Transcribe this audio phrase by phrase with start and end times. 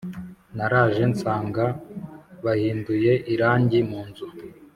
[0.55, 1.65] Naraje nsanga
[2.43, 4.25] bahinduye irangi munzu